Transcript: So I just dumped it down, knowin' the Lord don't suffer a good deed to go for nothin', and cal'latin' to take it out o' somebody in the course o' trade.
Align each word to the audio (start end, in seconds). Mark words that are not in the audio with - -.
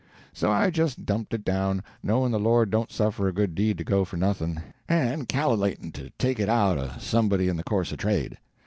So 0.33 0.49
I 0.51 0.71
just 0.71 1.05
dumped 1.05 1.31
it 1.31 1.45
down, 1.45 1.83
knowin' 2.01 2.31
the 2.31 2.39
Lord 2.39 2.71
don't 2.71 2.91
suffer 2.91 3.27
a 3.27 3.31
good 3.31 3.53
deed 3.53 3.77
to 3.77 3.83
go 3.83 4.03
for 4.03 4.17
nothin', 4.17 4.59
and 4.89 5.29
cal'latin' 5.29 5.91
to 5.93 6.09
take 6.17 6.39
it 6.39 6.49
out 6.49 6.79
o' 6.79 6.93
somebody 6.97 7.47
in 7.47 7.55
the 7.55 7.63
course 7.63 7.93
o' 7.93 7.97
trade. 7.97 8.39